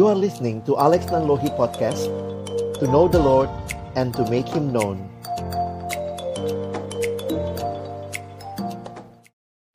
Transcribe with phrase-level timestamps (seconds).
[0.00, 2.08] You are listening to Alex Nanlohi Podcast
[2.80, 3.52] To know the Lord
[4.00, 4.96] and to make Him known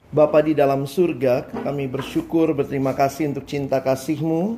[0.09, 4.57] Bapa di dalam surga, kami bersyukur berterima kasih untuk cinta kasih-Mu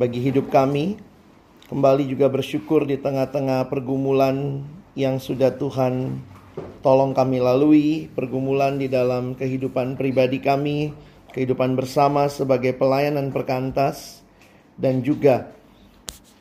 [0.00, 0.96] bagi hidup kami.
[1.68, 4.64] Kembali juga bersyukur di tengah-tengah pergumulan
[4.96, 6.24] yang sudah Tuhan
[6.80, 10.96] tolong kami lalui, pergumulan di dalam kehidupan pribadi kami,
[11.36, 14.21] kehidupan bersama sebagai pelayanan perkantas,
[14.82, 15.54] dan juga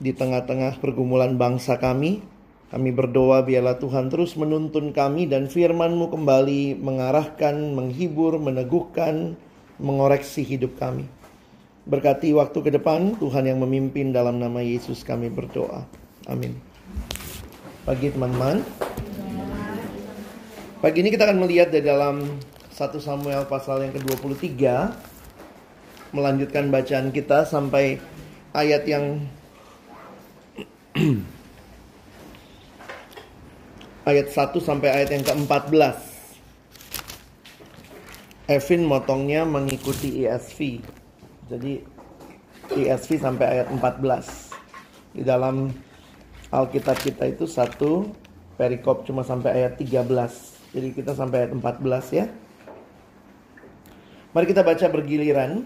[0.01, 2.25] di tengah-tengah pergumulan bangsa kami.
[2.73, 9.35] Kami berdoa biarlah Tuhan terus menuntun kami dan firman-Mu kembali mengarahkan, menghibur, meneguhkan,
[9.77, 11.05] mengoreksi hidup kami.
[11.83, 15.83] Berkati waktu ke depan, Tuhan yang memimpin dalam nama Yesus kami berdoa.
[16.31, 16.55] Amin.
[17.83, 18.63] Pagi teman-teman.
[20.79, 22.39] Pagi ini kita akan melihat dari dalam
[22.71, 24.49] 1 Samuel pasal yang ke-23
[26.15, 27.99] melanjutkan bacaan kita sampai
[28.51, 29.23] ayat yang
[34.09, 36.11] ayat 1 sampai ayat yang ke-14.
[38.51, 40.83] Evin motongnya mengikuti ESV.
[41.47, 41.79] Jadi
[42.75, 45.15] ESV sampai ayat 14.
[45.15, 45.71] Di dalam
[46.51, 48.11] Alkitab kita itu satu
[48.59, 50.75] perikop cuma sampai ayat 13.
[50.75, 52.27] Jadi kita sampai ayat 14 ya.
[54.35, 55.63] Mari kita baca bergiliran.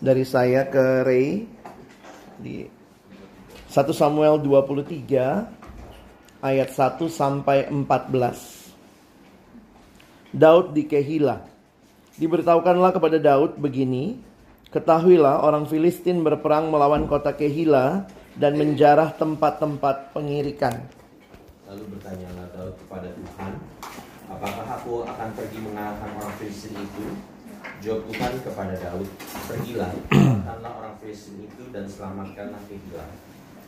[0.00, 1.44] Dari saya ke Ray
[2.40, 2.64] di
[3.68, 10.32] 1 Samuel 23 ayat 1 sampai 14.
[10.32, 11.44] Daud di Kehila.
[12.16, 14.16] Diberitahukanlah kepada Daud begini,
[14.72, 18.08] ketahuilah orang Filistin berperang melawan kota Kehila
[18.40, 20.80] dan menjarah tempat-tempat pengirikan.
[21.68, 23.52] Lalu bertanyalah Daud kepada Tuhan,
[24.32, 27.29] apakah aku akan pergi mengalahkan orang Filistin itu?
[27.80, 29.08] Jawab Tuhan kepada Daud,
[29.48, 33.08] pergilah, kalahkanlah orang Filistin itu dan selamatkanlah Kehila.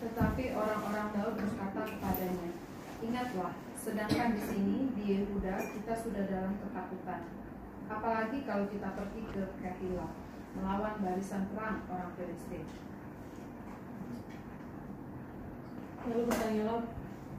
[0.04, 2.50] Tetapi orang-orang Daud berkata kepadanya,
[3.03, 7.20] Ingatlah, sedangkan di sini di Yehuda kita sudah dalam ketakutan.
[7.91, 10.06] Apalagi kalau kita pergi ke Kehila
[10.53, 12.69] melawan barisan perang orang Filistin.
[16.03, 16.82] Lalu bertanyalah,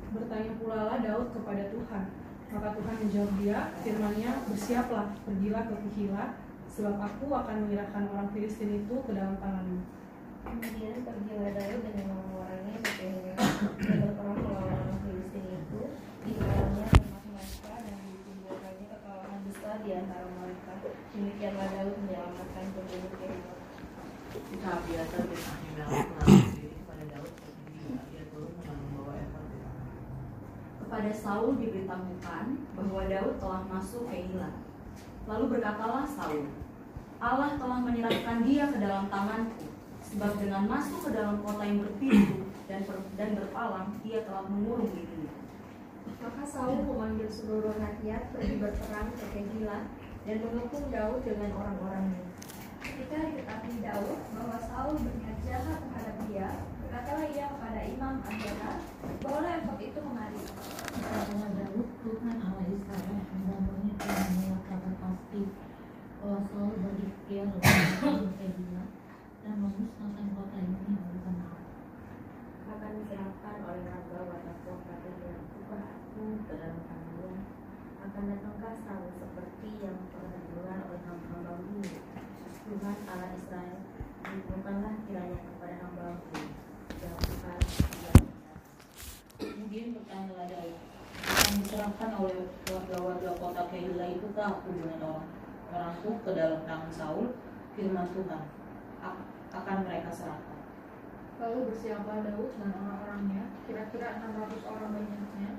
[0.09, 2.05] bertanya pula lah Daud kepada Tuhan.
[2.53, 6.25] Maka Tuhan menjawab dia, firmannya, bersiaplah, pergilah ke Kehila,
[6.73, 9.85] sebab aku akan menyerahkan orang Filistin itu ke dalam tanganmu.
[10.41, 12.91] Kemudian pergilah Daud dengan orang-orangnya ke
[13.77, 15.81] dan berperang melawan orang Filistin itu
[16.25, 20.71] di dalamnya rumah mereka dan ditimbulkannya kekalahan besar di antara mereka.
[21.13, 23.53] Demikianlah Daud menyelamatkan penduduk Kehila.
[24.33, 27.33] Kita biasa bertanya dalam kepada Daud
[28.33, 29.13] turun dan membawa.
[30.81, 34.51] Kepada Saul diberitahukan bahwa Daud telah masuk ke Kehila.
[35.23, 36.62] Lalu berkatalah Saul,
[37.23, 39.71] Allah telah menyerahkan dia ke dalam tanganku,
[40.03, 44.91] sebab dengan masuk ke dalam kota yang berpintu dan, ber- dan berpalang, dia telah mengurung
[44.91, 45.31] dirinya.
[46.19, 49.87] Maka Saul memanggil seluruh rakyat pergi berperang ke Kehila
[50.27, 52.27] dan mengepung Daud dengan orang-orangnya.
[52.83, 56.47] Ketika diketahui Daud bahwa Saul berniat jahat terhadap dia,
[56.83, 58.77] berkatalah ia kepada Imam Abdullah,
[59.23, 60.43] bawalah efod itu kemari.
[60.91, 65.41] Katakanlah Daud, Tuhan Allah Israel hamba-Nya telah menyatakan pasti
[66.23, 67.51] bahwa berikhtiar
[69.43, 71.51] dan memusnahkan kota ini oleh tanah.
[72.63, 76.79] akan diserahkan oleh watakwa kata dia ubah aku dalam
[78.07, 78.75] akan datangkah
[79.19, 81.83] seperti yang pernah didengar oleh hamba-hambamu
[82.71, 83.83] Tuhan Allah Israel
[85.03, 86.23] kiranya kepada hambamu.
[89.43, 90.75] Kemudian bertanyalah Daud,
[91.19, 95.42] akan diserahkan oleh warga-warga kota Kehila itu kah aku dengan orang
[95.73, 97.33] orangku ke dalam tangan Saul?
[97.73, 98.43] Firman Tuhan,
[99.01, 100.59] "Ak- akan mereka serahkan.
[101.41, 105.51] Lalu bersiaplah Daud dan orang-orangnya, kira-kira 600 orang banyaknya.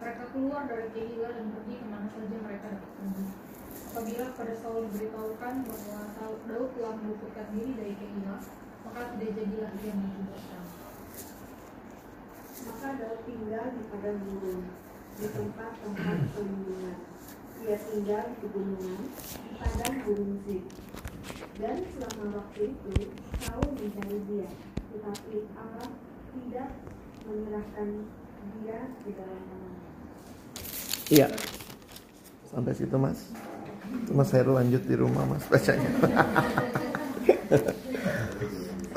[0.00, 3.26] Mereka keluar dari Kehila dan pergi ke mana saja mereka dapat pergi.
[3.92, 8.36] Apabila pada Saul diberitahukan bahwa Saul- Daud telah meluputkan diri dari Kehila,
[8.88, 10.68] maka tidak jadilah ia maju berperang.
[12.60, 14.60] maka Daud tinggal di padang gurun
[15.16, 16.96] di tempat-tempat perlindungan
[17.66, 19.00] ia tinggal di gunungan
[19.44, 20.64] di padang gunung Zif
[21.60, 22.92] dan selama waktu itu
[23.44, 24.48] Saul mencari dia
[24.90, 25.88] tetapi Allah
[26.36, 26.68] tidak
[27.28, 27.88] menyerahkan
[28.60, 29.90] dia di dalam tangannya
[31.10, 31.26] Iya.
[32.46, 33.18] Sampai situ mas.
[34.14, 35.90] Mas Heru lanjut di rumah mas bacanya.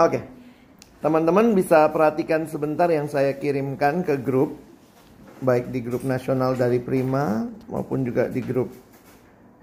[0.06, 0.22] Oke.
[1.02, 4.62] Teman-teman bisa perhatikan sebentar yang saya kirimkan ke grup.
[5.42, 8.70] Baik di grup nasional dari Prima maupun juga di grup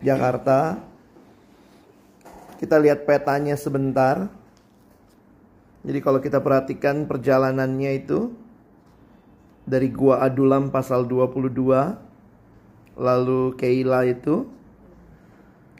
[0.02, 0.80] Jakarta.
[2.58, 4.26] Kita lihat petanya sebentar.
[5.86, 8.34] Jadi kalau kita perhatikan perjalanannya itu
[9.64, 11.50] dari Gua Adulam pasal 22
[13.00, 14.44] lalu Keila itu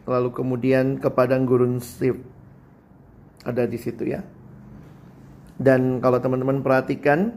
[0.08, 2.16] lalu kemudian ke padang gurun Sif
[3.44, 4.20] ada di situ ya.
[5.60, 7.36] Dan kalau teman-teman perhatikan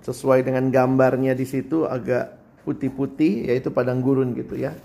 [0.00, 4.76] sesuai dengan gambarnya di situ agak putih-putih yaitu padang gurun gitu ya.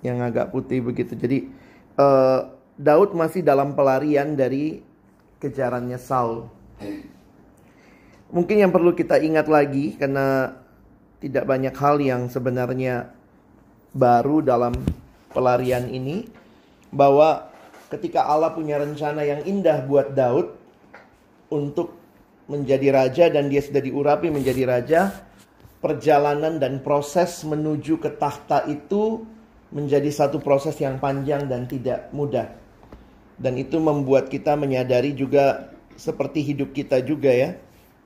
[0.00, 1.12] Yang agak putih begitu.
[1.16, 1.48] Jadi
[1.96, 2.40] eh,
[2.80, 4.80] Daud masih dalam pelarian dari
[5.40, 6.48] kejarannya Saul.
[8.30, 10.54] Mungkin yang perlu kita ingat lagi karena
[11.20, 13.12] tidak banyak hal yang sebenarnya
[13.92, 14.72] baru dalam
[15.34, 16.24] pelarian ini
[16.88, 17.50] bahwa
[17.92, 20.56] ketika Allah punya rencana yang indah buat Daud
[21.52, 21.99] untuk
[22.50, 25.00] menjadi raja dan dia sudah diurapi menjadi raja,
[25.78, 29.22] perjalanan dan proses menuju ke tahta itu
[29.70, 32.50] menjadi satu proses yang panjang dan tidak mudah.
[33.38, 37.54] Dan itu membuat kita menyadari juga seperti hidup kita juga ya.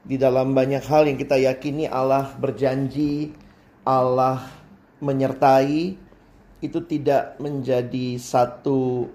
[0.04, 3.32] Di dalam banyak hal yang kita yakini Allah berjanji,
[3.88, 4.44] Allah
[5.00, 5.96] menyertai,
[6.60, 9.08] itu tidak menjadi satu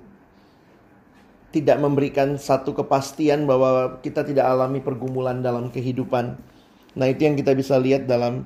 [1.50, 6.38] tidak memberikan satu kepastian bahwa kita tidak alami pergumulan dalam kehidupan.
[6.94, 8.46] Nah, itu yang kita bisa lihat dalam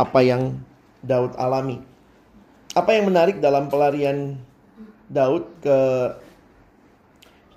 [0.00, 0.56] apa yang
[1.04, 1.80] Daud alami.
[2.72, 4.40] Apa yang menarik dalam pelarian
[5.10, 5.78] Daud ke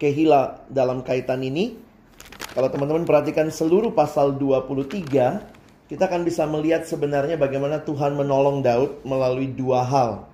[0.02, 1.80] Kehila dalam kaitan ini?
[2.52, 9.06] Kalau teman-teman perhatikan seluruh pasal 23, kita akan bisa melihat sebenarnya bagaimana Tuhan menolong Daud
[9.08, 10.33] melalui dua hal.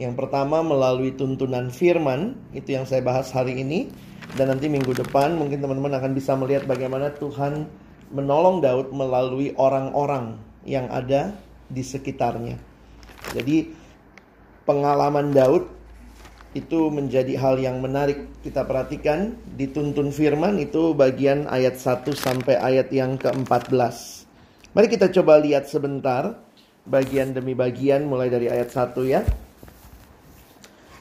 [0.00, 3.92] Yang pertama melalui tuntunan firman, itu yang saya bahas hari ini.
[4.32, 7.68] Dan nanti minggu depan mungkin teman-teman akan bisa melihat bagaimana Tuhan
[8.08, 11.36] menolong Daud melalui orang-orang yang ada
[11.68, 12.56] di sekitarnya.
[13.36, 13.74] Jadi
[14.64, 15.66] pengalaman Daud
[16.54, 22.90] itu menjadi hal yang menarik kita perhatikan dituntun firman itu bagian ayat 1 sampai ayat
[22.90, 23.70] yang ke-14.
[24.74, 26.38] Mari kita coba lihat sebentar
[26.86, 29.22] bagian demi bagian mulai dari ayat 1 ya.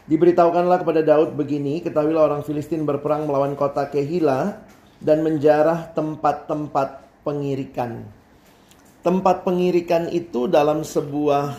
[0.09, 4.57] Diberitahukanlah kepada Daud begini, ketahuilah orang Filistin berperang melawan kota Kehila
[4.97, 8.09] dan menjarah tempat-tempat pengirikan.
[9.05, 11.53] Tempat pengirikan itu dalam sebuah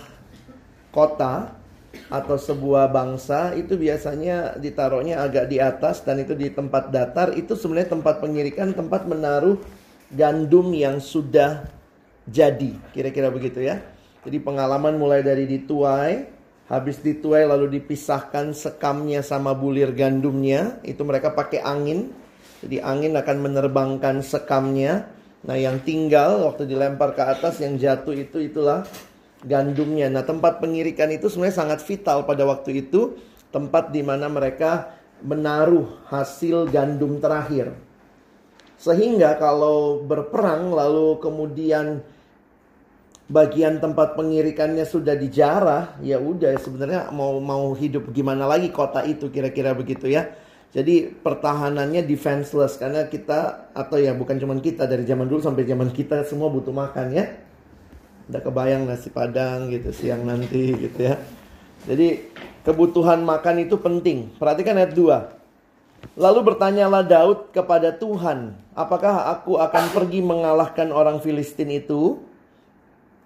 [0.91, 1.55] kota
[2.11, 7.39] atau sebuah bangsa itu biasanya ditaruhnya agak di atas dan itu di tempat datar.
[7.39, 9.63] Itu sebenarnya tempat pengirikan tempat menaruh
[10.11, 11.71] gandum yang sudah
[12.27, 12.75] jadi.
[12.91, 13.79] Kira-kira begitu ya.
[14.27, 16.40] Jadi pengalaman mulai dari dituai
[16.71, 20.79] Habis dituai lalu dipisahkan sekamnya sama bulir gandumnya.
[20.87, 22.15] Itu mereka pakai angin.
[22.63, 25.11] Jadi angin akan menerbangkan sekamnya.
[25.43, 28.87] Nah yang tinggal waktu dilempar ke atas yang jatuh itu itulah
[29.43, 30.07] gandumnya.
[30.15, 33.19] Nah tempat pengirikan itu sebenarnya sangat vital pada waktu itu.
[33.51, 34.95] Tempat di mana mereka
[35.27, 37.75] menaruh hasil gandum terakhir.
[38.79, 42.07] Sehingga kalau berperang lalu kemudian
[43.31, 49.31] bagian tempat pengirikannya sudah dijarah, ya udah sebenarnya mau mau hidup gimana lagi kota itu
[49.31, 50.35] kira-kira begitu ya.
[50.71, 55.91] Jadi pertahanannya defenseless karena kita atau ya bukan cuma kita dari zaman dulu sampai zaman
[55.95, 57.27] kita semua butuh makan ya.
[58.31, 61.19] Udah kebayang nasi padang gitu siang nanti gitu ya.
[61.87, 62.31] Jadi
[62.67, 64.31] kebutuhan makan itu penting.
[64.39, 66.19] Perhatikan ayat 2.
[66.19, 72.30] Lalu bertanyalah Daud kepada Tuhan, apakah aku akan pergi mengalahkan orang Filistin itu?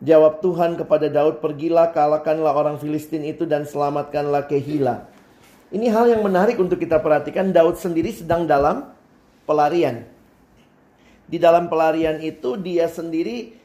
[0.04, 5.08] Jawab Tuhan kepada Daud, pergilah kalahkanlah orang Filistin itu dan selamatkanlah Kehila.
[5.72, 7.48] Ini hal yang menarik untuk kita perhatikan.
[7.50, 8.92] Daud sendiri sedang dalam
[9.48, 10.04] pelarian.
[11.24, 13.56] Di dalam pelarian itu dia sendiri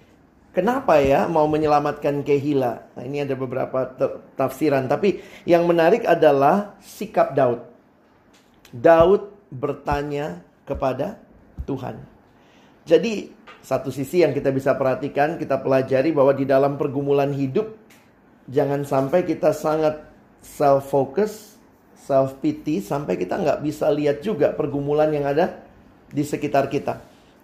[0.55, 2.88] kenapa ya mau menyelamatkan Kehila?
[2.96, 3.91] Nah, ini ada beberapa
[4.39, 7.67] tafsiran, tapi yang menarik adalah sikap Daud.
[8.72, 11.19] Daud bertanya kepada
[11.67, 12.00] Tuhan.
[12.89, 13.29] Jadi
[13.62, 17.77] satu sisi yang kita bisa perhatikan, kita pelajari bahwa di dalam pergumulan hidup
[18.50, 20.01] jangan sampai kita sangat
[20.41, 21.62] self focus,
[21.93, 25.62] self pity sampai kita nggak bisa lihat juga pergumulan yang ada
[26.10, 26.98] di sekitar kita.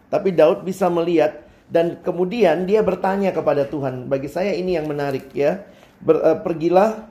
[0.09, 4.09] Tapi Daud bisa melihat dan kemudian dia bertanya kepada Tuhan.
[4.09, 5.61] Bagi saya ini yang menarik ya.
[6.01, 7.05] Ber, uh, pergilah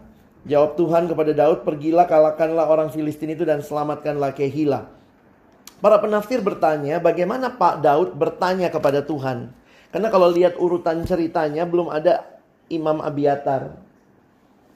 [0.47, 4.94] jawab Tuhan kepada Daud, pergilah kalahkanlah orang Filistin itu dan selamatkanlah Kehila.
[5.85, 9.53] Para penafsir bertanya, bagaimana Pak Daud bertanya kepada Tuhan?
[9.93, 12.25] Karena kalau lihat urutan ceritanya belum ada
[12.73, 13.77] Imam Abiatar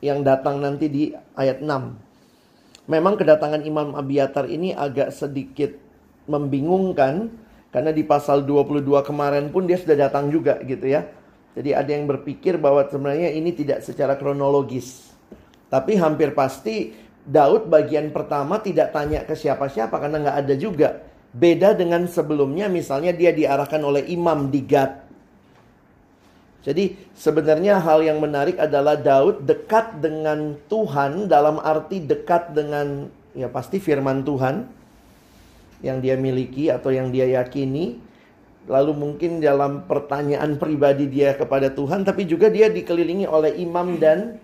[0.05, 2.93] yang datang nanti di ayat 6.
[2.93, 5.73] Memang kedatangan Imam Abiatar ini agak sedikit
[6.29, 7.33] membingungkan
[7.73, 11.09] karena di pasal 22 kemarin pun dia sudah datang juga gitu ya.
[11.57, 15.09] Jadi ada yang berpikir bahwa sebenarnya ini tidak secara kronologis.
[15.73, 20.89] Tapi hampir pasti Daud bagian pertama tidak tanya ke siapa-siapa karena nggak ada juga
[21.29, 25.05] Beda dengan sebelumnya misalnya dia diarahkan oleh imam di Gad.
[26.65, 33.53] Jadi sebenarnya hal yang menarik adalah Daud dekat dengan Tuhan dalam arti dekat dengan ya
[33.53, 34.67] pasti firman Tuhan
[35.85, 38.01] yang dia miliki atau yang dia yakini.
[38.69, 44.41] Lalu mungkin dalam pertanyaan pribadi dia kepada Tuhan tapi juga dia dikelilingi oleh imam dan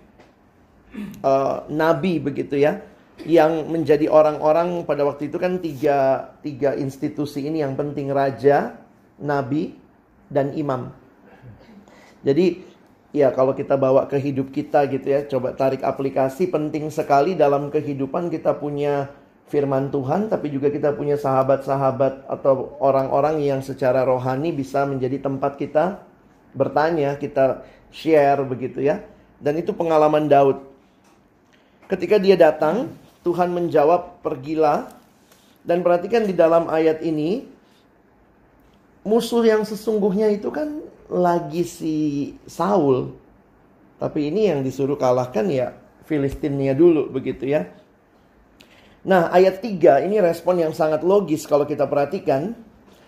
[1.23, 2.83] uh, nabi begitu ya
[3.23, 8.75] yang menjadi orang-orang pada waktu itu kan tiga, tiga institusi ini yang penting raja,
[9.23, 9.79] nabi,
[10.27, 10.91] dan imam.
[12.27, 12.67] Jadi
[13.15, 17.71] ya kalau kita bawa ke hidup kita gitu ya, coba tarik aplikasi penting sekali dalam
[17.71, 19.15] kehidupan kita punya
[19.47, 25.55] firman Tuhan, tapi juga kita punya sahabat-sahabat atau orang-orang yang secara rohani bisa menjadi tempat
[25.55, 26.03] kita
[26.51, 27.63] bertanya, kita
[27.95, 29.07] share begitu ya.
[29.39, 30.74] Dan itu pengalaman Daud.
[31.95, 32.91] Ketika dia datang,
[33.23, 34.91] Tuhan menjawab, "Pergilah."
[35.63, 37.47] Dan perhatikan di dalam ayat ini,
[39.07, 41.95] musuh yang sesungguhnya itu kan lagi si
[42.51, 43.15] Saul.
[44.03, 45.73] Tapi ini yang disuruh kalahkan ya
[46.05, 47.65] Filistinnya dulu begitu ya.
[49.09, 52.53] Nah, ayat 3 ini respon yang sangat logis kalau kita perhatikan.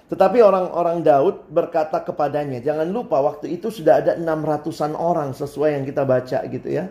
[0.06, 5.84] Tetapi orang-orang Daud berkata kepadanya, jangan lupa waktu itu sudah ada 600-an orang sesuai yang
[5.84, 6.86] kita baca gitu ya.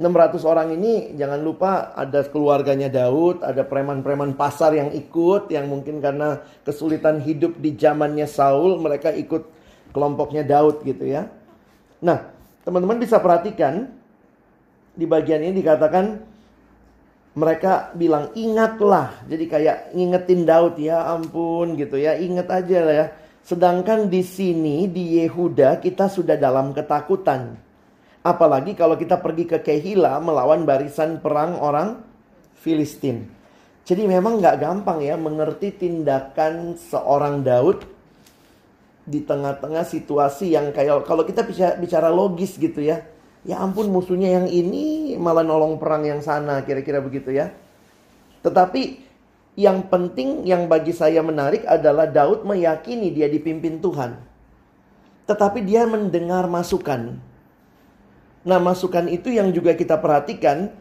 [0.00, 6.00] 600 orang ini jangan lupa ada keluarganya Daud, ada preman-preman pasar yang ikut yang mungkin
[6.00, 9.44] karena kesulitan hidup di zamannya Saul mereka ikut
[9.92, 11.28] kelompoknya Daud gitu ya.
[12.00, 12.32] Nah,
[12.64, 13.92] teman-teman bisa perhatikan
[14.96, 16.24] di bagian ini dikatakan
[17.36, 19.20] mereka bilang ingatlah.
[19.28, 23.06] Jadi kayak ngingetin Daud ya ampun gitu ya, inget aja lah ya.
[23.44, 27.68] Sedangkan di sini di Yehuda kita sudah dalam ketakutan.
[28.20, 32.04] Apalagi kalau kita pergi ke Kehila melawan barisan perang orang
[32.60, 33.24] Filistin.
[33.88, 37.80] Jadi memang nggak gampang ya mengerti tindakan seorang Daud
[39.08, 41.42] di tengah-tengah situasi yang kayak kalau kita
[41.80, 43.00] bicara, logis gitu ya.
[43.40, 47.48] Ya ampun musuhnya yang ini malah nolong perang yang sana kira-kira begitu ya.
[48.44, 49.00] Tetapi
[49.56, 54.20] yang penting yang bagi saya menarik adalah Daud meyakini dia dipimpin Tuhan.
[55.24, 57.16] Tetapi dia mendengar masukan.
[58.40, 60.72] Nah masukan itu yang juga kita perhatikan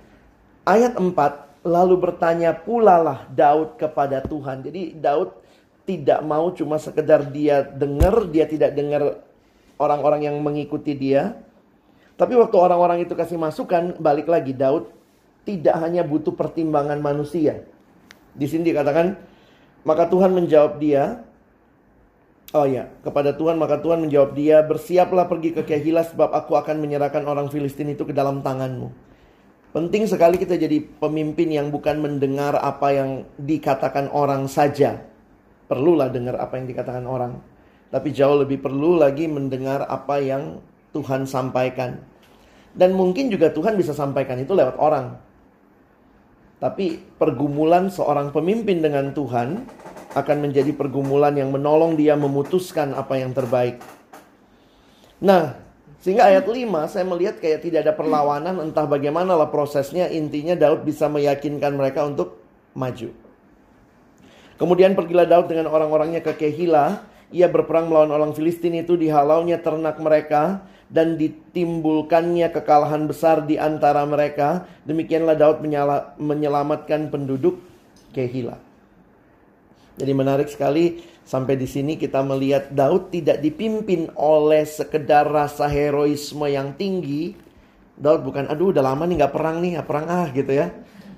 [0.64, 4.64] ayat 4 lalu bertanya pula lah Daud kepada Tuhan.
[4.64, 5.36] Jadi Daud
[5.84, 9.20] tidak mau cuma sekedar dia dengar, dia tidak dengar
[9.82, 11.36] orang-orang yang mengikuti dia.
[12.20, 14.92] Tapi waktu orang-orang itu kasih masukan, balik lagi Daud
[15.48, 17.64] tidak hanya butuh pertimbangan manusia.
[18.36, 19.18] Di sini dikatakan,
[19.88, 21.24] maka Tuhan menjawab dia,
[22.50, 26.82] Oh ya, kepada Tuhan maka Tuhan menjawab dia, bersiaplah pergi ke Kehila sebab aku akan
[26.82, 28.90] menyerahkan orang Filistin itu ke dalam tanganmu.
[29.70, 34.98] Penting sekali kita jadi pemimpin yang bukan mendengar apa yang dikatakan orang saja.
[35.70, 37.38] Perlulah dengar apa yang dikatakan orang.
[37.94, 40.58] Tapi jauh lebih perlu lagi mendengar apa yang
[40.90, 42.02] Tuhan sampaikan.
[42.74, 45.22] Dan mungkin juga Tuhan bisa sampaikan itu lewat orang.
[46.58, 49.70] Tapi pergumulan seorang pemimpin dengan Tuhan
[50.18, 53.78] akan menjadi pergumulan yang menolong dia memutuskan apa yang terbaik.
[55.22, 55.60] Nah,
[56.00, 60.88] sehingga ayat 5 saya melihat kayak tidak ada perlawanan entah bagaimana lah prosesnya intinya Daud
[60.88, 62.40] bisa meyakinkan mereka untuk
[62.72, 63.12] maju.
[64.56, 67.04] Kemudian pergilah Daud dengan orang-orangnya ke Kehila,
[67.36, 74.04] ia berperang melawan orang Filistin itu dihalaunya ternak mereka dan ditimbulkannya kekalahan besar di antara
[74.08, 74.66] mereka.
[74.88, 75.62] Demikianlah Daud
[76.18, 77.60] menyelamatkan penduduk
[78.16, 78.69] Kehila.
[80.00, 86.48] Jadi menarik sekali sampai di sini kita melihat Daud tidak dipimpin oleh sekedar rasa heroisme
[86.48, 87.36] yang tinggi.
[88.00, 90.72] Daud bukan, aduh udah lama nih nggak perang nih, nggak perang ah gitu ya.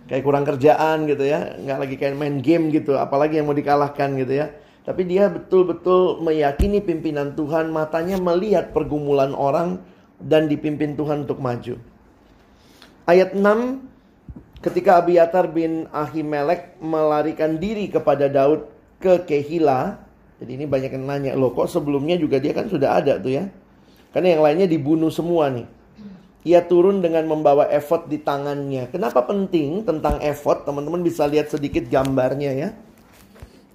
[0.09, 4.17] Kayak kurang kerjaan gitu ya, nggak lagi kayak main game gitu, apalagi yang mau dikalahkan
[4.17, 4.49] gitu ya.
[4.81, 9.77] Tapi dia betul-betul meyakini pimpinan Tuhan, matanya melihat pergumulan orang
[10.17, 11.77] dan dipimpin Tuhan untuk maju.
[13.05, 18.70] Ayat 6 ketika Abiatar bin Ahimelek melarikan diri kepada Daud
[19.01, 19.97] ke Kehila.
[20.37, 23.45] Jadi ini banyak yang nanya, loh kok sebelumnya juga dia kan sudah ada tuh ya.
[24.13, 25.65] Karena yang lainnya dibunuh semua nih.
[26.41, 28.89] Ia turun dengan membawa efod di tangannya.
[28.89, 30.65] Kenapa penting tentang efod?
[30.65, 32.69] Teman-teman bisa lihat sedikit gambarnya ya.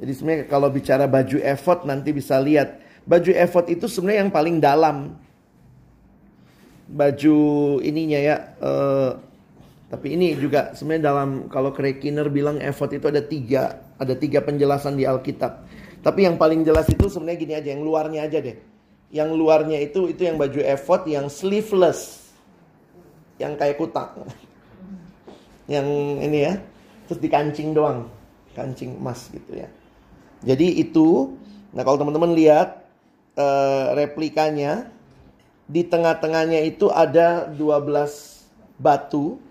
[0.02, 2.82] Jadi sebenarnya kalau bicara baju efod nanti bisa lihat.
[3.06, 5.14] Baju efod itu sebenarnya yang paling dalam.
[6.90, 7.38] Baju
[7.86, 8.36] ininya ya.
[8.58, 9.10] Uh,
[9.86, 14.44] tapi ini juga sebenarnya dalam kalau Craig Kinner bilang effort itu ada tiga, ada tiga
[14.44, 15.64] penjelasan di Alkitab.
[16.04, 18.56] Tapi yang paling jelas itu sebenarnya gini aja, yang luarnya aja deh.
[19.10, 22.30] Yang luarnya itu itu yang baju effort yang sleeveless,
[23.40, 24.14] yang kayak kutak,
[25.74, 25.86] yang
[26.20, 26.54] ini ya,
[27.08, 28.06] terus dikancing doang,
[28.54, 29.68] kancing emas gitu ya.
[30.44, 31.34] Jadi itu,
[31.72, 32.86] nah kalau teman-teman lihat
[33.34, 34.92] uh, replikanya,
[35.66, 37.58] di tengah-tengahnya itu ada 12
[38.78, 39.42] batu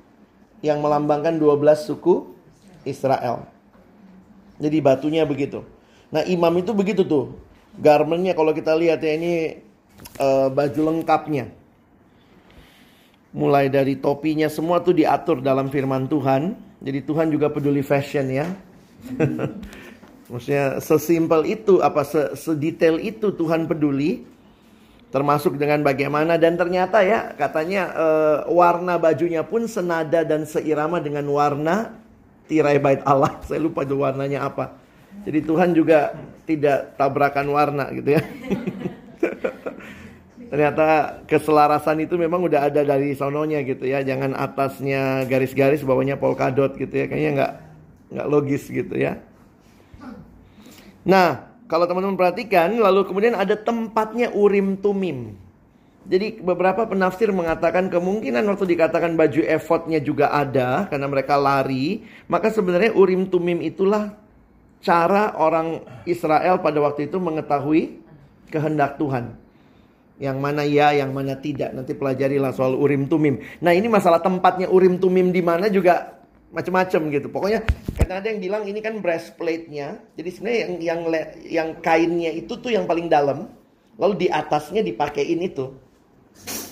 [0.63, 2.31] yang melambangkan 12 suku
[2.87, 3.54] Israel.
[4.55, 5.63] Jadi batunya begitu.
[6.11, 7.35] Nah imam itu begitu tuh.
[7.75, 9.59] Garmentnya kalau kita lihat ya ini
[10.19, 11.51] uh, baju lengkapnya.
[13.35, 16.55] Mulai dari topinya semua tuh diatur dalam firman Tuhan.
[16.79, 18.47] Jadi Tuhan juga peduli fashion ya.
[20.31, 22.01] Maksudnya sesimpel itu apa
[22.33, 24.25] sedetail itu Tuhan peduli
[25.13, 31.23] termasuk dengan bagaimana dan ternyata ya katanya uh, warna bajunya pun senada dan seirama dengan
[31.31, 32.04] warna
[32.47, 33.37] tirai bait Allah.
[33.47, 34.77] Saya lupa itu warnanya apa.
[35.23, 38.21] Jadi Tuhan juga tidak tabrakan warna gitu ya.
[40.51, 44.05] Ternyata keselarasan itu memang udah ada dari sononya gitu ya.
[44.05, 47.05] Jangan atasnya garis-garis, bawahnya polkadot gitu ya.
[47.09, 47.53] Kayaknya nggak
[48.15, 49.17] nggak logis gitu ya.
[51.05, 55.44] Nah, kalau teman-teman perhatikan, lalu kemudian ada tempatnya Urim Tumim.
[56.05, 62.53] Jadi beberapa penafsir mengatakan kemungkinan waktu dikatakan baju efodnya juga ada karena mereka lari, maka
[62.53, 64.13] sebenarnya Urim Tumim itulah
[64.85, 67.97] cara orang Israel pada waktu itu mengetahui
[68.53, 69.33] kehendak Tuhan.
[70.21, 71.73] Yang mana ya, yang mana tidak.
[71.73, 73.41] Nanti pelajarilah soal Urim Tumim.
[73.59, 76.21] Nah ini masalah tempatnya Urim Tumim di mana juga
[76.53, 77.27] macam-macam gitu.
[77.33, 77.65] Pokoknya
[77.97, 79.99] karena ada yang bilang ini kan breastplate-nya.
[80.15, 80.99] Jadi sebenarnya yang yang
[81.49, 83.49] yang kainnya itu tuh yang paling dalam.
[83.97, 85.84] Lalu di atasnya dipakein itu.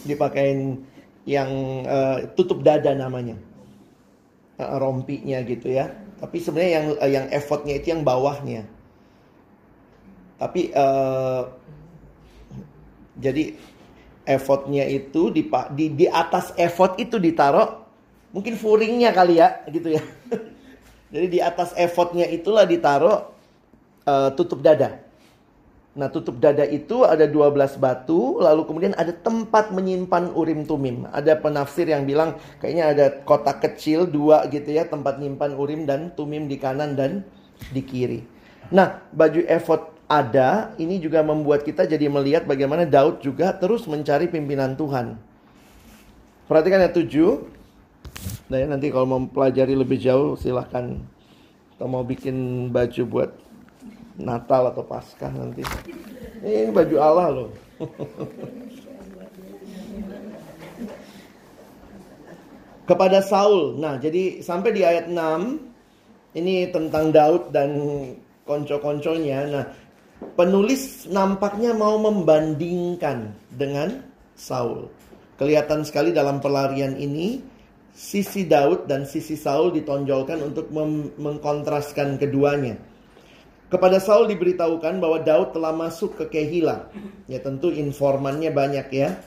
[0.04, 0.84] Dipakein
[1.24, 1.50] yang
[1.88, 3.40] uh, tutup dada namanya.
[4.60, 5.92] Uh, rompinya gitu ya.
[6.20, 8.68] Tapi sebenarnya yang uh, yang effortnya itu yang bawahnya.
[10.40, 11.48] Tapi uh,
[13.20, 13.56] jadi
[14.24, 17.84] effortnya itu di, di di atas effort itu ditaruh
[18.32, 20.04] mungkin furingnya kali ya gitu ya.
[21.14, 23.30] jadi di atas effortnya itulah ditaruh
[24.08, 25.03] uh, tutup dada.
[25.94, 31.06] Nah tutup dada itu ada 12 batu Lalu kemudian ada tempat menyimpan urim tumim.
[31.14, 36.10] Ada penafsir yang bilang Kayaknya ada kotak kecil dua gitu ya Tempat menyimpan urim dan
[36.18, 37.22] tumim di kanan dan
[37.70, 38.26] di kiri.
[38.74, 44.26] Nah baju efod ada Ini juga membuat kita jadi melihat bagaimana Daud juga terus mencari
[44.26, 45.34] pimpinan Tuhan.
[46.44, 47.50] Perhatikan ya tujuh.
[48.52, 51.00] Nah ya, nanti kalau mau pelajari lebih jauh silahkan.
[51.74, 53.32] Atau mau bikin baju buat
[54.20, 55.66] Natal atau Paskah nanti.
[56.44, 57.50] Ini baju Allah loh.
[62.84, 63.80] Kepada Saul.
[63.80, 67.70] Nah, jadi sampai di ayat 6 ini tentang Daud dan
[68.44, 69.40] konco-konconya.
[69.50, 69.66] Nah,
[70.36, 74.04] penulis nampaknya mau membandingkan dengan
[74.36, 74.92] Saul.
[75.40, 77.42] Kelihatan sekali dalam pelarian ini
[77.94, 80.70] sisi Daud dan sisi Saul ditonjolkan untuk
[81.18, 82.78] mengkontraskan keduanya.
[83.74, 86.94] Kepada Saul diberitahukan bahwa Daud telah masuk ke Kehila.
[87.26, 89.18] Ya tentu informannya banyak ya.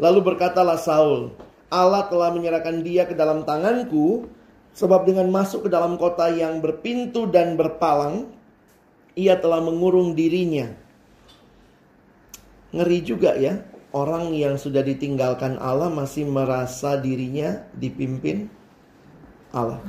[0.00, 1.36] Lalu berkatalah Saul,
[1.68, 4.24] Allah telah menyerahkan dia ke dalam tanganku
[4.72, 8.32] sebab dengan masuk ke dalam kota yang berpintu dan berpalang
[9.12, 10.72] ia telah mengurung dirinya.
[12.72, 13.60] Ngeri juga ya,
[13.92, 18.48] orang yang sudah ditinggalkan Allah masih merasa dirinya dipimpin
[19.52, 19.84] Allah.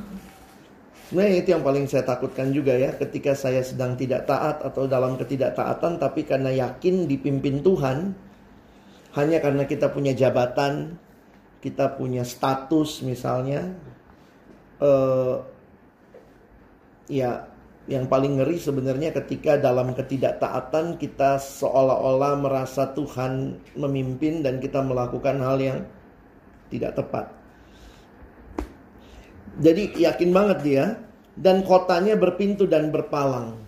[1.11, 5.19] Nah itu yang paling saya takutkan juga ya ketika saya sedang tidak taat atau dalam
[5.19, 8.15] ketidaktaatan tapi karena yakin dipimpin Tuhan
[9.11, 10.95] hanya karena kita punya jabatan,
[11.59, 13.75] kita punya status misalnya,
[14.79, 15.43] uh,
[17.11, 17.51] ya
[17.91, 25.43] yang paling ngeri sebenarnya ketika dalam ketidaktaatan kita seolah-olah merasa Tuhan memimpin dan kita melakukan
[25.43, 25.79] hal yang
[26.71, 27.40] tidak tepat.
[29.59, 30.85] Jadi yakin banget dia
[31.35, 33.59] dan kotanya berpintu dan berpalang.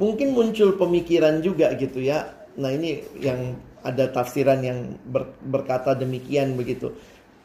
[0.00, 2.32] Mungkin muncul pemikiran juga gitu ya.
[2.56, 6.94] Nah ini yang ada tafsiran yang ber, berkata demikian begitu.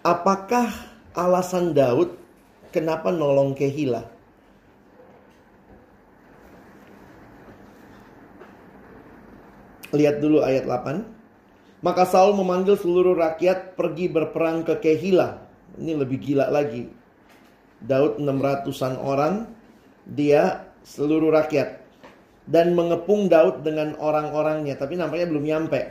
[0.06, 0.72] Apakah
[1.12, 2.16] alasan Daud
[2.72, 4.08] kenapa nolong Kehila?
[9.92, 11.84] Lihat dulu ayat 8.
[11.84, 15.46] Maka Saul memanggil seluruh rakyat pergi berperang ke Kehila.
[15.78, 16.90] Ini lebih gila lagi.
[17.84, 19.50] Daud 600-an orang,
[20.10, 21.84] dia seluruh rakyat.
[22.48, 25.82] Dan mengepung Daud dengan orang-orangnya, tapi nampaknya belum nyampe.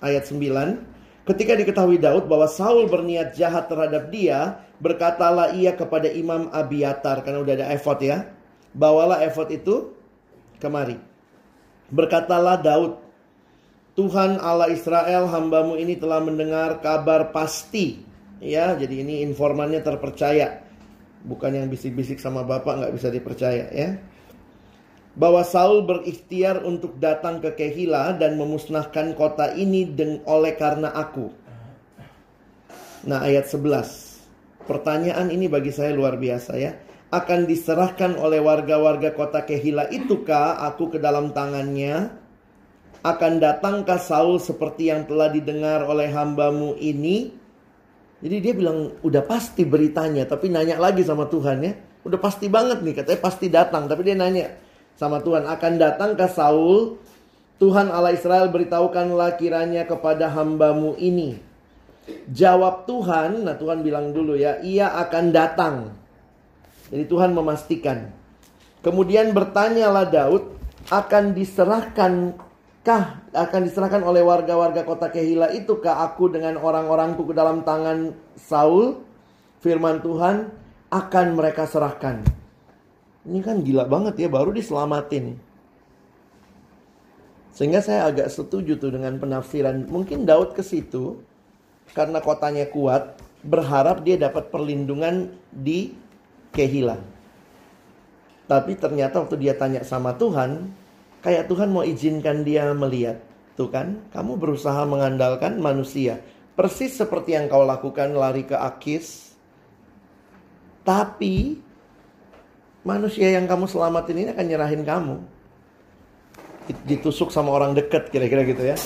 [0.00, 6.48] Ayat 9, ketika diketahui Daud bahwa Saul berniat jahat terhadap dia, berkatalah ia kepada Imam
[6.54, 8.30] Abiatar, karena udah ada efod ya.
[8.70, 9.92] Bawalah efod itu
[10.62, 10.96] kemari.
[11.90, 13.02] Berkatalah Daud,
[13.98, 18.09] Tuhan Allah Israel hambamu ini telah mendengar kabar pasti
[18.40, 20.64] Ya, jadi ini informannya terpercaya.
[21.20, 24.00] Bukan yang bisik-bisik sama bapak nggak bisa dipercaya ya.
[25.10, 31.34] bahwa Saul berikhtiar untuk datang ke Kehila dan memusnahkan kota ini deng oleh karena aku.
[33.04, 34.22] Nah, ayat 11.
[34.70, 36.78] Pertanyaan ini bagi saya luar biasa ya.
[37.10, 42.14] Akan diserahkan oleh warga-warga kota Kehila itukah aku ke dalam tangannya?
[43.02, 47.39] Akan datangkah Saul seperti yang telah didengar oleh hambamu ini?
[48.20, 51.72] Jadi dia bilang udah pasti beritanya, tapi nanya lagi sama Tuhan ya.
[52.04, 53.88] Udah pasti banget nih, katanya pasti datang.
[53.88, 54.56] Tapi dia nanya
[54.96, 57.00] sama Tuhan, akan datangkah Saul?
[57.60, 61.36] Tuhan Allah Israel beritahukanlah kiranya kepada hambamu ini.
[62.32, 65.74] Jawab Tuhan, nah Tuhan bilang dulu ya, ia akan datang.
[66.88, 68.12] Jadi Tuhan memastikan.
[68.80, 70.44] Kemudian bertanyalah Daud,
[70.88, 72.34] akan diserahkan
[72.90, 78.18] kah akan diserahkan oleh warga-warga kota Kehila itu kah aku dengan orang-orangku ke dalam tangan
[78.34, 79.06] Saul?
[79.62, 80.50] Firman Tuhan
[80.90, 82.26] akan mereka serahkan.
[83.22, 85.38] Ini kan gila banget ya, baru diselamatin.
[87.54, 89.86] Sehingga saya agak setuju tuh dengan penafsiran.
[89.86, 91.22] Mungkin Daud ke situ
[91.94, 95.94] karena kotanya kuat, berharap dia dapat perlindungan di
[96.50, 96.98] Kehila.
[98.50, 100.72] Tapi ternyata waktu dia tanya sama Tuhan,
[101.20, 103.20] kayak Tuhan mau izinkan dia melihat.
[103.56, 106.20] Tuh kan, kamu berusaha mengandalkan manusia.
[106.56, 109.36] Persis seperti yang kau lakukan lari ke Akis.
[110.80, 111.60] Tapi
[112.84, 115.16] manusia yang kamu selamatin ini akan nyerahin kamu.
[116.88, 118.76] Ditusuk sama orang dekat kira-kira gitu ya.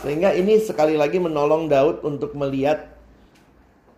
[0.00, 2.94] Sehingga ini sekali lagi menolong Daud untuk melihat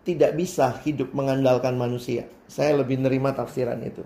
[0.02, 2.26] tidak bisa hidup mengandalkan manusia.
[2.50, 4.02] Saya lebih nerima tafsiran itu.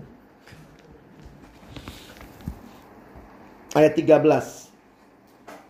[3.75, 4.67] Ayat 13.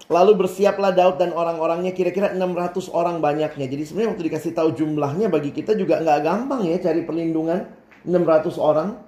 [0.08, 3.68] Lalu bersiaplah Daud dan orang-orangnya kira-kira 600 orang banyaknya.
[3.68, 7.68] Jadi sebenarnya waktu dikasih tahu jumlahnya bagi kita juga nggak gampang ya cari perlindungan
[8.08, 9.04] 600 orang.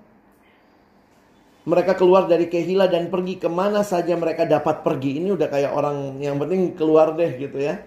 [1.64, 5.24] Mereka keluar dari Kehila dan pergi ke mana saja mereka dapat pergi.
[5.24, 7.80] Ini udah kayak orang yang penting keluar deh gitu ya.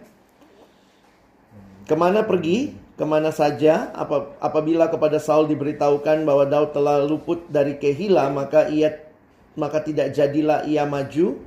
[1.84, 2.72] Ke mana pergi?
[2.96, 3.90] Ke mana saja?
[3.92, 9.01] Apa, apabila kepada Saul diberitahukan bahwa Daud telah luput dari Kehila, maka ia
[9.58, 11.40] maka tidak jadilah ia maju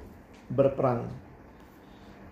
[0.52, 1.10] berperang.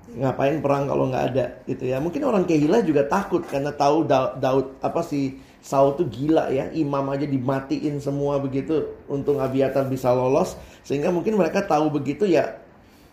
[0.04, 1.98] Ngapain perang kalau nggak ada gitu ya?
[1.98, 7.08] Mungkin orang Kehila juga takut karena tahu Daud, apa sih Saul tuh gila ya, imam
[7.08, 12.60] aja dimatiin semua begitu untuk Abiatar bisa lolos sehingga mungkin mereka tahu begitu ya.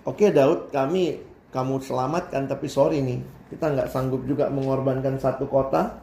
[0.03, 1.23] Oke Daud, kami
[1.55, 3.23] kamu selamatkan tapi sorry nih,
[3.55, 6.03] kita nggak sanggup juga mengorbankan satu kota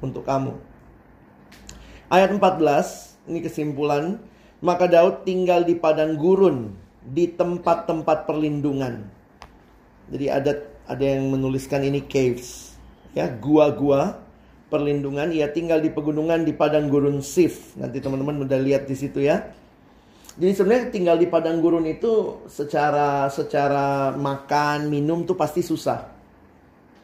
[0.00, 0.56] untuk kamu.
[2.08, 4.16] Ayat 14, ini kesimpulan
[4.62, 6.70] maka Daud tinggal di padang gurun,
[7.02, 9.02] di tempat-tempat perlindungan.
[10.08, 10.52] Jadi ada
[10.86, 12.78] ada yang menuliskan ini caves,
[13.12, 14.22] ya gua-gua
[14.72, 15.34] perlindungan.
[15.34, 17.74] Ia tinggal di pegunungan di padang gurun Sif.
[17.76, 19.52] Nanti teman-teman udah lihat di situ ya.
[20.32, 26.08] Jadi sebenarnya tinggal di padang gurun itu secara secara makan minum tuh pasti susah.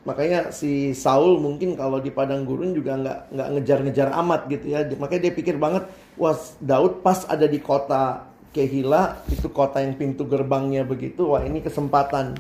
[0.09, 4.81] Makanya si Saul mungkin kalau di padang gurun juga nggak nggak ngejar-ngejar amat gitu ya.
[4.97, 5.85] Makanya dia pikir banget,
[6.19, 11.63] wah Daud pas ada di kota Kehila, itu kota yang pintu gerbangnya begitu, wah ini
[11.63, 12.35] kesempatan.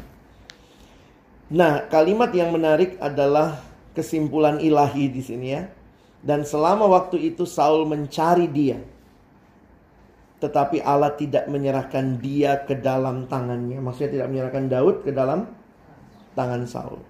[1.48, 3.62] Nah, kalimat yang menarik adalah
[3.94, 5.68] kesimpulan ilahi di sini ya.
[6.18, 8.82] Dan selama waktu itu Saul mencari dia.
[10.42, 13.78] Tetapi Allah tidak menyerahkan dia ke dalam tangannya.
[13.78, 15.46] Maksudnya tidak menyerahkan Daud ke dalam
[16.34, 17.00] tangan Saul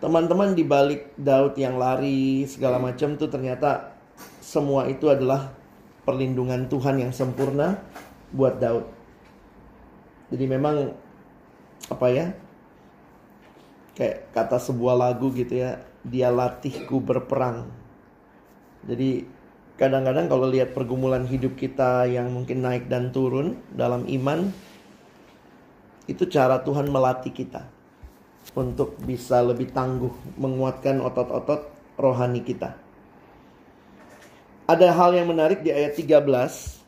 [0.00, 3.89] teman-teman di balik Daud yang lari segala macam tuh ternyata
[4.50, 5.54] semua itu adalah
[6.02, 7.78] perlindungan Tuhan yang sempurna
[8.34, 8.82] buat Daud.
[10.34, 10.90] Jadi memang
[11.86, 12.34] apa ya?
[13.94, 17.70] Kayak kata sebuah lagu gitu ya, dia latihku berperang.
[18.90, 19.22] Jadi
[19.78, 24.50] kadang-kadang kalau lihat pergumulan hidup kita yang mungkin naik dan turun dalam iman
[26.10, 27.70] itu cara Tuhan melatih kita
[28.58, 30.10] untuk bisa lebih tangguh
[30.42, 32.89] menguatkan otot-otot rohani kita.
[34.70, 36.78] Ada hal yang menarik di ayat 13.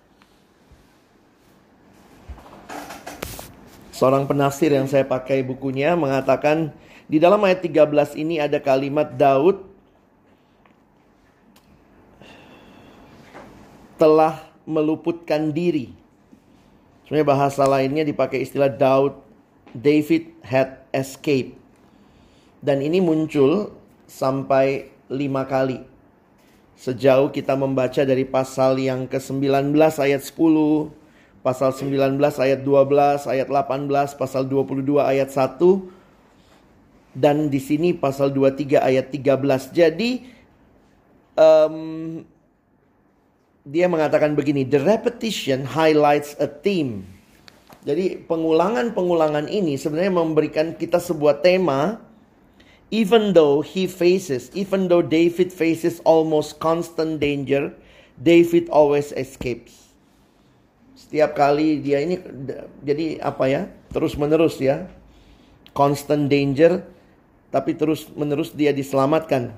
[3.91, 6.71] Seorang penafsir yang saya pakai bukunya mengatakan
[7.11, 9.67] di dalam ayat 13 ini ada kalimat Daud
[13.99, 15.91] telah meluputkan diri.
[17.11, 19.19] Sebenarnya bahasa lainnya dipakai istilah Daud
[19.75, 21.59] David had escaped.
[22.63, 23.75] Dan ini muncul
[24.07, 25.92] sampai lima kali.
[26.77, 30.35] Sejauh kita membaca dari pasal yang ke-19 ayat 10,
[31.45, 35.59] pasal 19 ayat 12, ayat 18, pasal 22 ayat 1,
[37.13, 39.71] dan di sini pasal 23 ayat 13.
[39.71, 40.11] Jadi
[41.37, 42.25] um,
[43.63, 47.07] dia mengatakan begini, the repetition highlights a theme.
[47.83, 51.99] Jadi pengulangan-pengulangan ini sebenarnya memberikan kita sebuah tema
[52.93, 57.73] even though he faces, even though David faces almost constant danger,
[58.21, 59.97] David always escapes.
[60.93, 62.21] Setiap kali dia ini
[62.85, 63.63] jadi apa ya?
[63.91, 64.87] Terus menerus ya.
[65.73, 66.85] Constant danger
[67.49, 69.57] tapi terus menerus dia diselamatkan.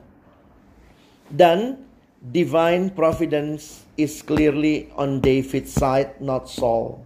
[1.27, 1.83] Dan
[2.23, 7.03] divine providence is clearly on David's side, not Saul.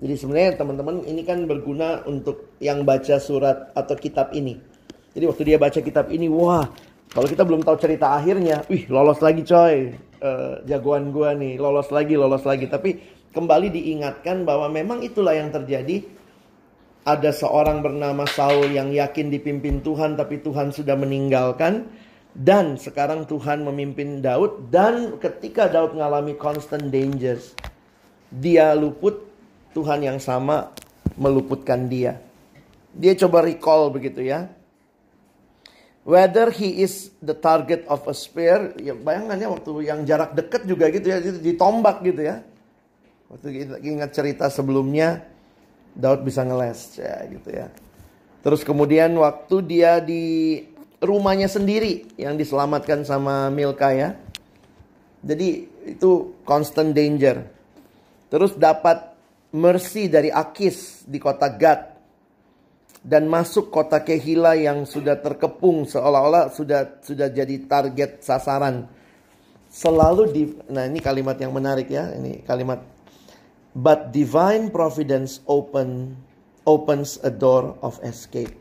[0.00, 4.69] Jadi sebenarnya teman-teman ini kan berguna untuk yang baca surat atau kitab ini.
[5.10, 6.70] Jadi waktu dia baca kitab ini, wah
[7.10, 9.90] kalau kita belum tahu cerita akhirnya, wih lolos lagi coy,
[10.22, 12.70] uh, jagoan gua nih, lolos lagi, lolos lagi.
[12.70, 13.02] Tapi
[13.34, 16.06] kembali diingatkan bahwa memang itulah yang terjadi.
[17.02, 21.90] Ada seorang bernama Saul yang yakin dipimpin Tuhan, tapi Tuhan sudah meninggalkan.
[22.30, 24.70] Dan sekarang Tuhan memimpin Daud.
[24.70, 27.58] Dan ketika Daud mengalami constant dangers,
[28.30, 29.26] dia luput,
[29.74, 30.70] Tuhan yang sama
[31.18, 32.22] meluputkan dia.
[32.94, 34.46] Dia coba recall begitu ya.
[36.00, 40.88] Whether he is the target of a spear, ya bayangannya waktu yang jarak dekat juga
[40.88, 42.40] gitu ya, ditombak gitu ya.
[43.28, 45.28] Waktu kita ingat cerita sebelumnya,
[45.92, 47.68] Daud bisa ngeles ya gitu ya.
[48.40, 50.64] Terus kemudian waktu dia di
[51.04, 54.16] rumahnya sendiri yang diselamatkan sama Milka ya.
[55.20, 57.44] Jadi itu constant danger.
[58.32, 59.12] Terus dapat
[59.52, 61.99] mercy dari Akis di kota Gad.
[63.00, 68.84] Dan masuk kota Kehila yang sudah terkepung seolah-olah sudah sudah jadi target sasaran.
[69.72, 72.12] Selalu di Nah, ini kalimat yang menarik ya.
[72.12, 72.84] Ini kalimat
[73.72, 76.18] but divine providence open
[76.68, 78.52] opens a door of escape.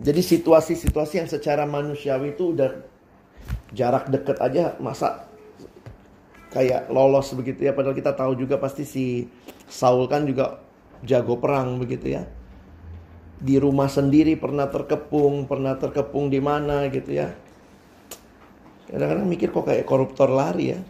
[0.00, 2.72] Jadi situasi-situasi yang secara manusiawi itu udah
[3.70, 5.28] jarak dekat aja masa
[6.50, 9.04] kayak lolos begitu ya padahal kita tahu juga pasti si
[9.70, 10.58] Saul kan juga
[11.04, 12.26] jago perang begitu ya.
[13.40, 17.32] Di rumah sendiri pernah terkepung, pernah terkepung di mana gitu ya.
[18.92, 20.80] Kadang-kadang mikir kok kayak koruptor lari ya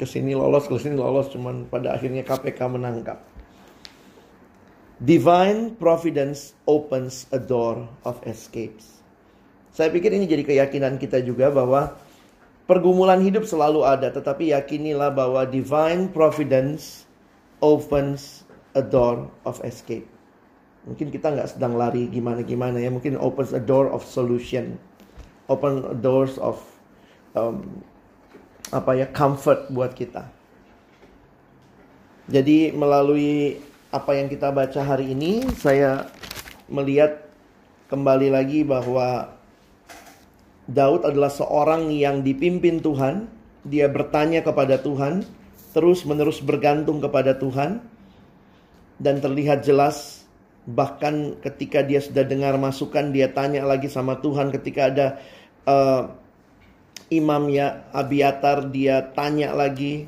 [0.00, 3.20] ke sini lolos, ke sini lolos, cuman pada akhirnya KPK menangkap.
[4.96, 9.04] Divine providence opens a door of escapes.
[9.76, 12.00] Saya pikir ini jadi keyakinan kita juga bahwa
[12.64, 17.04] pergumulan hidup selalu ada, tetapi yakinilah bahwa divine providence
[17.60, 20.08] opens a door of escape.
[20.90, 24.74] Mungkin kita nggak sedang lari gimana-gimana ya, mungkin opens a door of solution,
[25.46, 26.58] open doors of
[27.38, 27.62] um,
[28.74, 30.26] apa ya comfort buat kita.
[32.26, 33.62] Jadi melalui
[33.94, 36.10] apa yang kita baca hari ini saya
[36.66, 37.22] melihat
[37.90, 39.34] kembali lagi bahwa
[40.70, 43.26] Daud adalah seorang yang dipimpin Tuhan,
[43.66, 45.26] dia bertanya kepada Tuhan,
[45.74, 47.82] terus-menerus bergantung kepada Tuhan.
[49.00, 50.19] Dan terlihat jelas
[50.68, 55.06] bahkan ketika dia sudah dengar masukan dia tanya lagi sama Tuhan ketika ada
[55.64, 56.12] uh,
[57.10, 60.06] imam ya Abiatar dia tanya lagi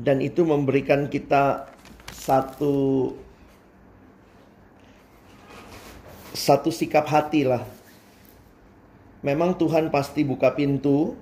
[0.00, 1.70] dan itu memberikan kita
[2.12, 3.12] satu
[6.30, 7.64] satu sikap hati lah.
[9.20, 11.12] Memang Tuhan pasti buka pintu,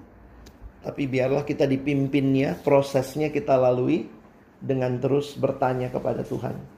[0.87, 4.07] tapi biarlah kita dipimpinnya, prosesnya kita lalui
[4.63, 6.78] dengan terus bertanya kepada Tuhan.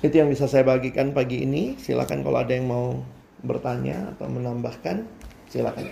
[0.00, 1.76] Itu yang bisa saya bagikan pagi ini.
[1.76, 2.96] Silakan kalau ada yang mau
[3.44, 5.04] bertanya atau menambahkan.
[5.52, 5.84] Silakan.